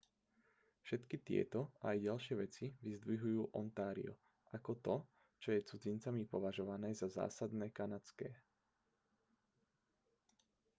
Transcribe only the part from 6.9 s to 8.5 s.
za zásadne kanadské